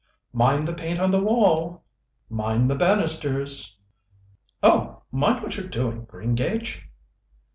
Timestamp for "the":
0.67-0.73, 1.11-1.21, 2.71-2.75